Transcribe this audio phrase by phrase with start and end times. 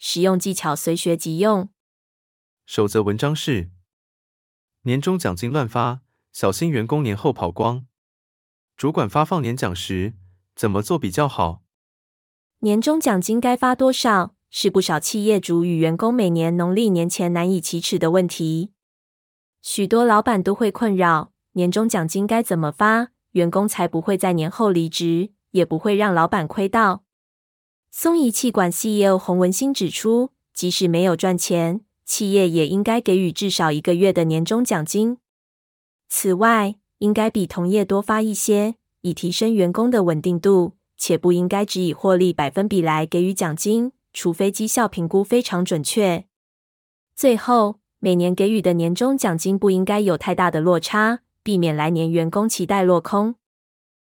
[0.00, 1.68] 实用技巧随学即用。
[2.64, 3.70] 守则文章是：
[4.82, 6.00] 年终奖金乱发，
[6.32, 7.86] 小心员工年后跑光。
[8.76, 10.14] 主管发放年奖时，
[10.56, 11.62] 怎么做比较好？
[12.60, 18.72] 年终奖金该发多少，是不少企业主与员工每年农历年前难以启齿的问题。
[19.60, 27.04] 许多老板都会困扰：年终奖金该怎么发，员工才不会在年后离职，也不会让老板亏到。
[27.90, 35.18] 松仪气管 CEO 洪文兴指出，即使没有赚钱，企业也应该给予至少一个月的年终奖金。
[36.08, 46.26] 此外，应该比同业多发一些，以提升员工的稳定度，且不应该只以获利百分比来给予奖金，除非绩效评估非常准确。
[47.16, 53.34] 最后，每年给予的年终奖金不应该有太大的落差，避免来年员工期待落空。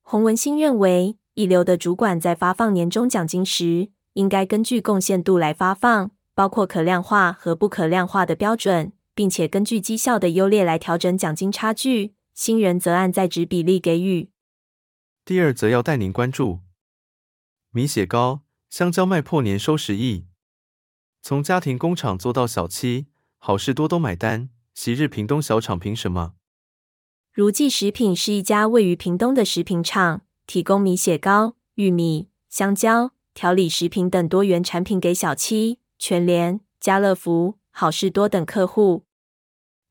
[0.00, 12.14] 洪文新认为，一流的主管在发放年终奖金时，应该根据贡献度来发放，包括可量化和不可量化的标准，并且根据绩效的优劣来调整奖金差距。
[12.34, 14.30] 新人则按在职比例给予。
[15.24, 16.58] 第二则要带您关注：
[17.70, 20.26] 米血糕、香蕉卖破年收十亿，
[21.22, 24.50] 从家庭工厂做到小七，好事多都买单。
[24.74, 26.34] 昔日屏东小厂凭什么？
[27.32, 30.22] 如记食品是一家位于屏东的食品厂。
[30.48, 39.04] 提供米血糕、玉米、香蕉、调理食品等多元产品给小七、全联、家乐福、好事多等客户。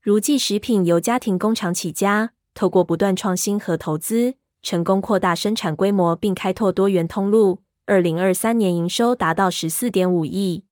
[0.02, 7.62] 如记食品由家庭工厂起家，透过不断创新和投资，成功扩大生产规模并开拓多元通路。
[7.86, 10.64] 二零二三年营收达到十四点五亿。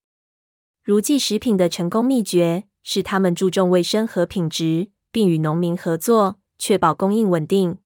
[0.83, 7.79] 如记食品的成功秘诀是他们注重卫生和品质，并与农民合作，确保供应稳定。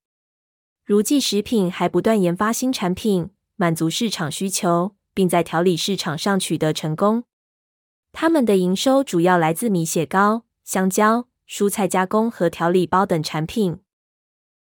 [0.91, 7.23] 如记食品还不断研发新产品，满足市场需求，并在调理市场上取得成功。
[8.11, 13.79] 他们的营收主要来自米血糕、香蕉、蔬菜加工和调理包等产品。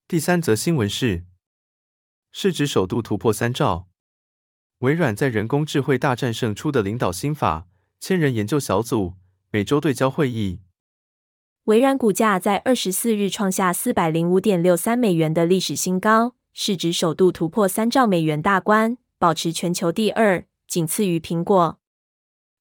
[0.06, 1.25] 第三则新闻是，
[2.31, 3.88] 市值首度突破三兆。
[4.81, 7.66] 微软在人工智慧大战胜出的领导心法，
[7.98, 9.14] 千人研究小组
[9.50, 10.60] 每周对焦会议。
[11.70, 21.78] 微软股价在二十四日创下四百零五点六三美元的历史新高，市值首度突破三兆美元大关，保持全球第二，仅次于苹果。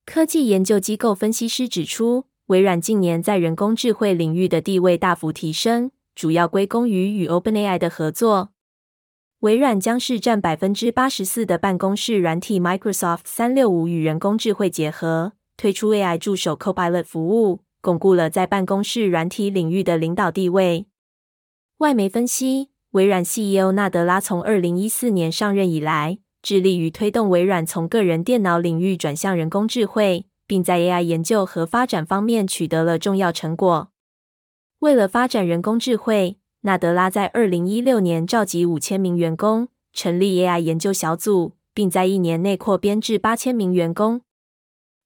[0.05, 8.51] 科技研究机构分析师指出，微软近年在人工智慧领域的地位大幅提升，主要归功于与 OpenAI 的合作。
[9.39, 17.61] 微软将是占百分之八十四的办公室软体 Microsoft 三六五与人工智慧结合，推出 AI 助手 Copilot 服务。
[17.81, 20.85] 巩固了在办公室软体领域的领导地位。
[21.77, 33.91] 外媒分析，微软 CEO 纳德拉从二零一四年上任以来，致力于推动微软从个人电脑领域转向人工智慧，并在 AI 研究和发展方面取得了重要成果。
[34.79, 44.21] 为了发展人工智慧，纳德拉在二零一六年召集五千名员工，成立 AI 研究小组，并在一年内扩编至八千名员工。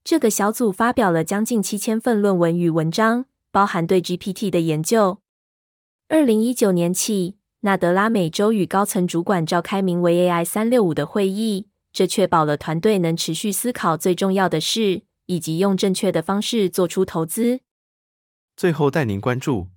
[0.04, 5.22] 这个小组发表了将近七千份论文与文章，包含对 GPT 的研究。
[6.10, 17.62] 二零一九年起，纳德拉每周与高层主管召开名为 AI 三六五的会议，这确保了团队能持续思考最重要的事，以及用正确的方式做出投资。
[18.58, 19.70] 最后带您关注，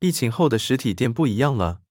[0.00, 1.82] 疫情后的实体店不一样了。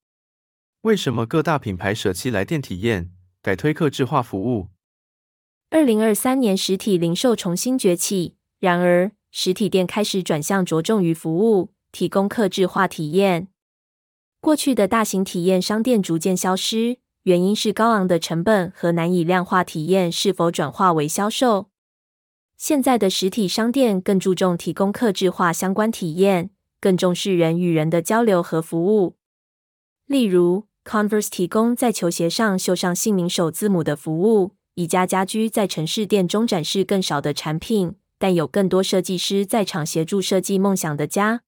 [0.82, 4.68] 为什么各大品牌舍弃来店体验，改推客制化服务？
[5.72, 13.50] 二零二三年实体零售重新崛起，然而实体店开始转向着重于服务，提供客制化体验。
[14.42, 21.70] 过去的大型体验商店逐渐消失，原因是高昂的成本和难以量化体验是否转化为销售。
[22.58, 26.50] 现在的实体商店更注重提供客制化相关体验，
[26.82, 29.18] 更重视人与人的交流和服务。
[30.08, 34.56] 例如，Converse 提供在球鞋上绣上姓名首字母的服务。
[34.80, 41.42] 宜家家居在城市店中展示更少的产品，但有更多设计师在场协助设计梦想的家。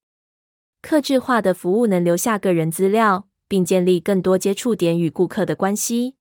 [0.82, 6.16] 客制化的服务能留下个人资料，并建立更多接触点与顾客的关系。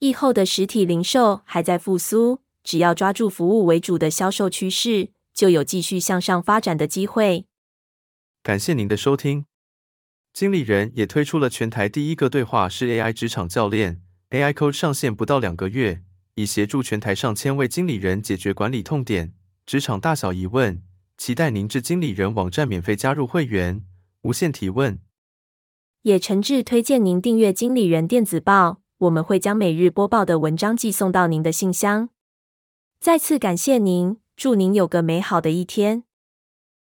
[0.00, 7.46] 疫后的实体零售还在复苏，只要抓住服务为主的销售趋势，就有继续向上发展的机会。
[8.42, 9.44] 感谢您的收听。
[10.32, 16.02] 经理人也推出了全台第一个对话式 AI 职场教练，AI Coach 上线不到两个月，
[16.36, 19.32] 以协助全台上千位经理人解决管理痛点、
[19.64, 20.82] 职场大小疑问。
[21.16, 23.82] 期待您至经理人网站免费加入会员，
[24.20, 24.98] 无限提问。
[26.02, 32.10] 也诚挚推荐您订阅经理人电子报，我们会将每日播报的文章寄送到您的信箱。
[33.00, 36.04] 再次感谢您，祝您有个美好的一天。